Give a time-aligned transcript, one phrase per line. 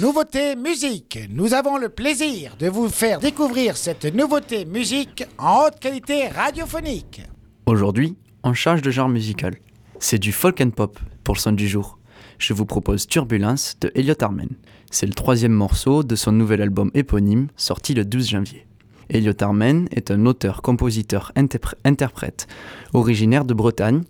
[0.00, 1.18] Nouveauté musique.
[1.30, 7.20] Nous avons le plaisir de vous faire découvrir cette nouveauté musique en haute qualité radiophonique.
[7.66, 9.56] Aujourd'hui, on change de genre musical.
[9.98, 11.98] C'est du folk and pop pour le son du jour.
[12.38, 14.48] Je vous propose Turbulence de Elliot Armen.
[14.90, 18.66] C'est le troisième morceau de son nouvel album éponyme sorti le 12 janvier.
[19.10, 21.30] Elliot Armen est un auteur, compositeur,
[21.84, 22.46] interprète
[22.94, 24.00] originaire de Bretagne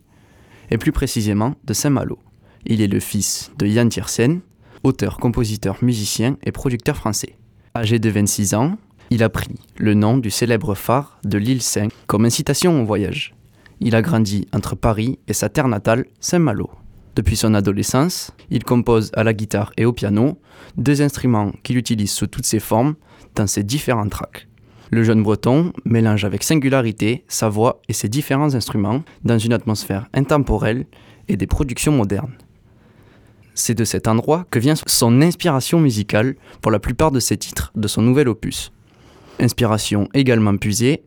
[0.71, 2.21] et plus précisément de Saint-Malo.
[2.65, 4.41] Il est le fils de Yann Tiersen,
[4.83, 7.37] auteur, compositeur, musicien et producteur français.
[7.77, 8.77] Âgé de 26 ans,
[9.11, 13.35] il a pris le nom du célèbre phare de l'île Saint comme incitation au voyage.
[13.81, 16.71] Il a grandi entre Paris et sa terre natale, Saint-Malo.
[17.17, 20.39] Depuis son adolescence, il compose à la guitare et au piano,
[20.77, 22.95] deux instruments qu'il utilise sous toutes ses formes
[23.35, 24.47] dans ses différents tracks.
[24.91, 30.09] Le jeune breton mélange avec singularité sa voix et ses différents instruments dans une atmosphère
[30.15, 30.87] intemporelle
[31.29, 32.35] et des productions modernes.
[33.61, 37.73] C'est de cet endroit que vient son inspiration musicale pour la plupart de ses titres
[37.75, 38.73] de son nouvel opus.
[39.39, 41.03] Inspiration également puisée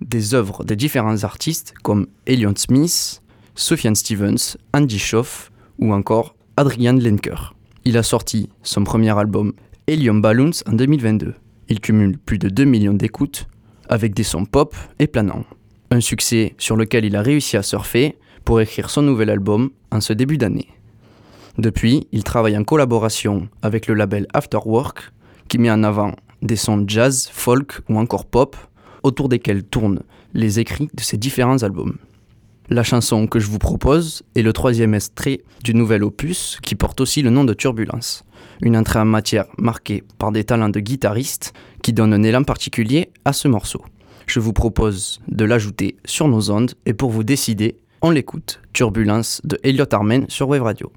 [0.00, 3.20] des œuvres de différents artistes comme Elion Smith,
[3.54, 7.54] Sufjan Stevens, Andy Schoff ou encore Adrian Lenker.
[7.84, 9.52] Il a sorti son premier album
[9.86, 11.34] Helium Balloons en 2022.
[11.68, 13.46] Il cumule plus de 2 millions d'écoutes
[13.90, 15.44] avec des sons pop et planants.
[15.90, 18.16] Un succès sur lequel il a réussi à surfer
[18.46, 20.68] pour écrire son nouvel album en ce début d'année.
[21.60, 25.12] Depuis, il travaille en collaboration avec le label Afterwork,
[25.46, 28.56] qui met en avant des sons jazz, folk ou encore pop,
[29.02, 30.00] autour desquels tournent
[30.32, 31.98] les écrits de ses différents albums.
[32.70, 37.02] La chanson que je vous propose est le troisième extrait du nouvel opus qui porte
[37.02, 38.24] aussi le nom de Turbulence.
[38.62, 43.10] Une entrée en matière marquée par des talents de guitariste qui donnent un élan particulier
[43.26, 43.84] à ce morceau.
[44.26, 48.62] Je vous propose de l'ajouter sur nos ondes et pour vous décider, on l'écoute.
[48.72, 50.90] Turbulence de Elliot Armen sur Wave Radio.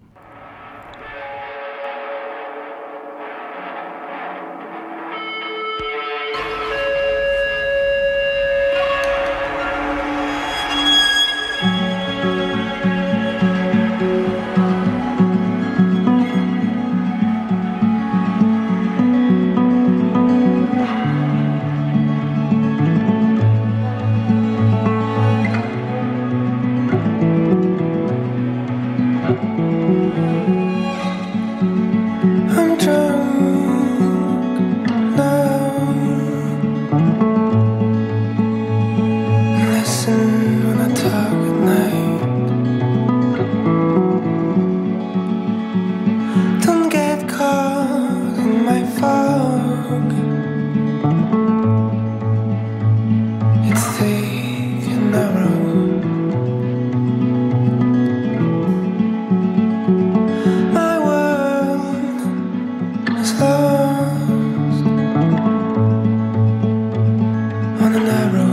[67.81, 68.52] on the narrow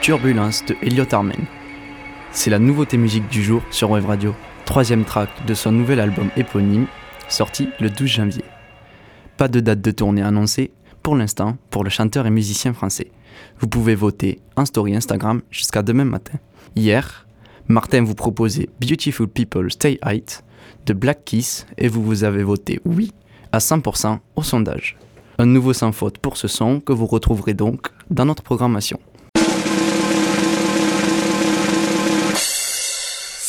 [0.00, 1.44] Turbulence de Elliot Armen.
[2.32, 6.30] C'est la nouveauté musique du jour sur Wave Radio, troisième track de son nouvel album
[6.38, 6.86] éponyme,
[7.28, 8.44] sorti le 12 janvier.
[9.36, 13.10] Pas de date de tournée annoncée pour l'instant pour le chanteur et musicien français.
[13.58, 16.38] Vous pouvez voter en story Instagram jusqu'à demain matin.
[16.76, 17.26] Hier,
[17.68, 20.42] Martin vous proposait Beautiful People Stay Height
[20.86, 23.12] de Black Kiss et vous vous avez voté oui
[23.52, 24.96] à 100% au sondage.
[25.38, 28.98] Un nouveau sans faute pour ce son que vous retrouverez donc dans notre programmation.